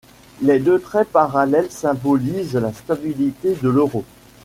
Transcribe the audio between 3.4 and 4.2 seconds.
de l’euro.